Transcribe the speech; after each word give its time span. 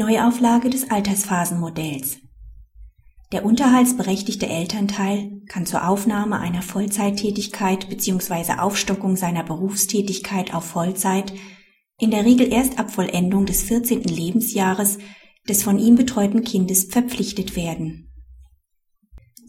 Neuauflage 0.00 0.70
des 0.70 0.90
Altersphasenmodells. 0.90 2.16
Der 3.32 3.44
unterhaltsberechtigte 3.44 4.46
Elternteil 4.46 5.42
kann 5.46 5.66
zur 5.66 5.86
Aufnahme 5.86 6.40
einer 6.40 6.62
Vollzeittätigkeit 6.62 7.86
bzw. 7.90 8.54
Aufstockung 8.60 9.16
seiner 9.16 9.44
Berufstätigkeit 9.44 10.54
auf 10.54 10.64
Vollzeit 10.64 11.34
in 11.98 12.10
der 12.10 12.24
Regel 12.24 12.50
erst 12.50 12.78
ab 12.78 12.90
Vollendung 12.90 13.44
des 13.44 13.60
14. 13.60 14.04
Lebensjahres 14.04 14.96
des 15.46 15.62
von 15.62 15.78
ihm 15.78 15.96
betreuten 15.96 16.44
Kindes 16.44 16.84
verpflichtet 16.84 17.54
werden. 17.54 18.10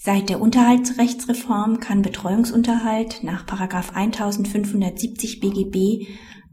Seit 0.00 0.28
der 0.28 0.40
Unterhaltsrechtsreform 0.40 1.80
kann 1.80 2.02
Betreuungsunterhalt 2.02 3.24
nach 3.24 3.44
1570 3.50 5.40
BGB 5.40 6.06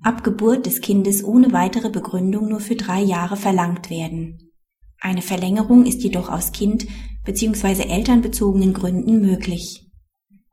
ab 0.04 0.24
Geburt 0.24 0.66
des 0.66 0.82
Kindes 0.82 1.24
ohne 1.24 1.54
weitere 1.54 1.90
Begründung 1.90 2.50
nur 2.50 2.60
für 2.60 2.76
drei 2.76 3.02
Jahre 3.02 3.38
verlangt 3.38 3.90
werden. 3.90 4.52
Eine 5.00 5.22
Verlängerung 5.22 5.86
ist 5.86 6.04
jedoch 6.04 6.30
aus 6.30 6.52
Kind 6.52 6.86
bzw. 7.26 7.84
elternbezogenen 7.90 8.74
Gründen 8.74 9.22
möglich. 9.22 9.90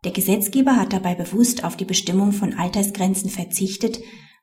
Der 0.05 0.13
Gesetzgeber 0.13 0.77
hat 0.77 0.93
dabei 0.93 1.15
bewusst 1.15 1.63
auf 1.65 1.77
die 1.77 1.85
Bestimmung 1.85 2.33
von 2.33 2.55
Altersgrenzen 2.55 3.29
verzichtet, 3.29 4.01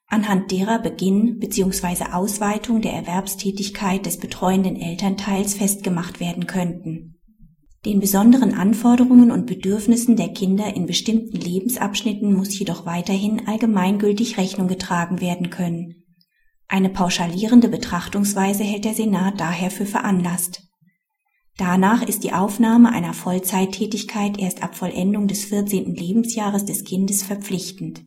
anhand 0.07 0.51
derer 0.51 0.79
Beginn 0.79 1.39
bzw. 1.39 2.11
Ausweitung 2.13 2.81
der 2.81 2.93
Erwerbstätigkeit 2.93 4.05
des 4.05 4.17
betreuenden 4.17 4.75
Elternteils 4.75 5.55
festgemacht 5.55 6.19
werden 6.19 6.47
könnten. 6.47 7.16
Den 7.87 8.01
besonderen 8.01 8.53
Anforderungen 8.53 9.31
und 9.31 9.45
Bedürfnissen 9.45 10.17
der 10.17 10.27
Kinder 10.33 10.75
in 10.75 10.87
bestimmten 10.87 11.37
Lebensabschnitten 11.37 12.33
muss 12.33 12.59
jedoch 12.59 12.85
weiterhin 12.85 13.47
allgemeingültig 13.47 14.37
Rechnung 14.37 14.67
getragen 14.67 15.21
werden 15.21 15.49
können. 15.49 16.03
Eine 16.67 16.89
pauschalierende 16.89 17.69
Betrachtungsweise 17.69 18.65
hält 18.65 18.83
der 18.83 18.93
Senat 18.93 19.39
daher 19.39 19.71
für 19.71 19.85
veranlasst. 19.85 20.63
Danach 21.57 22.05
ist 22.05 22.25
die 22.25 22.33
Aufnahme 22.33 22.91
einer 22.91 23.13
Vollzeittätigkeit 23.13 24.37
erst 24.37 24.63
ab 24.63 24.75
Vollendung 24.75 25.29
des 25.29 25.45
14. 25.45 25.95
Lebensjahres 25.95 26.65
des 26.65 26.83
Kindes 26.83 27.23
verpflichtend. 27.23 28.03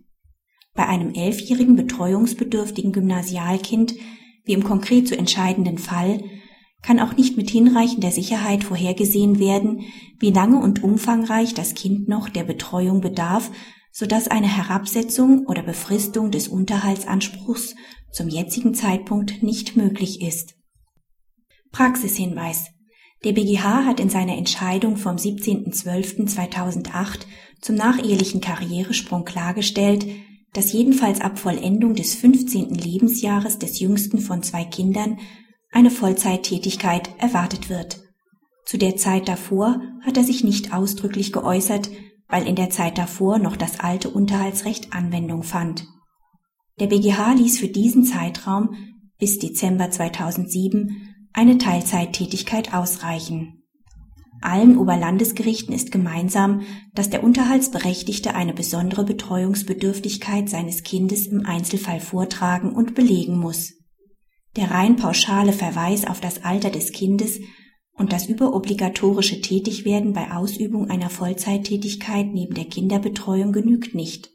Bei 0.74 0.86
einem 0.88 1.14
elfjährigen 1.14 1.76
betreuungsbedürftigen 1.76 2.92
Gymnasialkind, 2.92 3.94
wie 4.44 4.52
im 4.52 4.62
konkret 4.62 5.08
zu 5.08 5.16
entscheidenden 5.16 5.78
Fall, 5.78 6.22
kann 6.82 7.00
auch 7.00 7.16
nicht 7.16 7.36
mit 7.36 7.50
hinreichender 7.50 8.10
Sicherheit 8.10 8.64
vorhergesehen 8.64 9.38
werden, 9.38 9.82
wie 10.18 10.30
lange 10.30 10.60
und 10.60 10.82
umfangreich 10.82 11.54
das 11.54 11.74
Kind 11.74 12.08
noch 12.08 12.28
der 12.28 12.44
Betreuung 12.44 13.00
bedarf, 13.00 13.50
so 13.92 14.06
dass 14.06 14.28
eine 14.28 14.48
Herabsetzung 14.48 15.46
oder 15.46 15.62
Befristung 15.62 16.30
des 16.30 16.48
Unterhaltsanspruchs 16.48 17.74
zum 18.12 18.28
jetzigen 18.28 18.74
Zeitpunkt 18.74 19.42
nicht 19.42 19.76
möglich 19.76 20.22
ist. 20.22 20.54
Praxishinweis. 21.72 22.66
Der 23.24 23.32
BGH 23.32 23.84
hat 23.84 23.98
in 24.00 24.08
seiner 24.08 24.38
Entscheidung 24.38 24.96
vom 24.96 25.16
17.12.2008 25.16 27.26
zum 27.60 27.76
nachehelichen 27.76 28.40
Karrieresprung 28.40 29.26
klargestellt, 29.26 30.06
dass 30.54 30.72
jedenfalls 30.72 31.20
ab 31.20 31.38
Vollendung 31.38 31.94
des 31.94 32.14
15. 32.14 32.70
Lebensjahres 32.70 33.58
des 33.58 33.78
jüngsten 33.78 34.18
von 34.18 34.42
zwei 34.42 34.64
Kindern 34.64 35.18
eine 35.70 35.90
Vollzeittätigkeit 35.90 37.10
erwartet 37.18 37.68
wird. 37.68 38.00
Zu 38.64 38.78
der 38.78 38.96
Zeit 38.96 39.28
davor 39.28 39.80
hat 40.02 40.16
er 40.16 40.24
sich 40.24 40.44
nicht 40.44 40.72
ausdrücklich 40.72 41.32
geäußert, 41.32 41.90
weil 42.28 42.46
in 42.46 42.56
der 42.56 42.70
Zeit 42.70 42.98
davor 42.98 43.38
noch 43.38 43.56
das 43.56 43.80
alte 43.80 44.10
Unterhaltsrecht 44.10 44.92
Anwendung 44.92 45.42
fand. 45.42 45.86
Der 46.78 46.86
BGH 46.86 47.34
ließ 47.34 47.58
für 47.58 47.68
diesen 47.68 48.04
Zeitraum 48.04 48.74
bis 49.18 49.38
Dezember 49.38 49.90
2007 49.90 51.14
eine 51.32 51.58
Teilzeittätigkeit 51.58 52.72
ausreichen. 52.72 53.60
Allen 54.40 54.78
Oberlandesgerichten 54.78 55.74
ist 55.74 55.92
gemeinsam, 55.92 56.62
dass 56.94 57.10
der 57.10 57.22
Unterhaltsberechtigte 57.22 58.34
eine 58.34 58.54
besondere 58.54 59.04
Betreuungsbedürftigkeit 59.04 60.48
seines 60.48 60.82
Kindes 60.82 61.26
im 61.26 61.44
Einzelfall 61.44 62.00
vortragen 62.00 62.72
und 62.72 62.94
belegen 62.94 63.38
muss. 63.38 63.79
Der 64.56 64.70
rein 64.70 64.96
pauschale 64.96 65.52
Verweis 65.52 66.06
auf 66.06 66.20
das 66.20 66.44
Alter 66.44 66.70
des 66.70 66.92
Kindes 66.92 67.40
und 67.92 68.12
das 68.12 68.26
überobligatorische 68.26 69.40
Tätigwerden 69.40 70.12
bei 70.12 70.32
Ausübung 70.32 70.90
einer 70.90 71.10
Vollzeittätigkeit 71.10 72.26
neben 72.32 72.54
der 72.54 72.64
Kinderbetreuung 72.64 73.52
genügt 73.52 73.94
nicht. 73.94 74.30